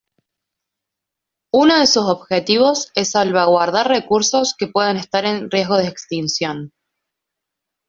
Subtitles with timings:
[1.53, 6.73] Uno de sus objetivos es salvaguardar recursos que puedan estar en riesgo de extinción.